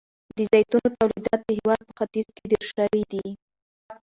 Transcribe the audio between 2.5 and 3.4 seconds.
ډیر شوي دي.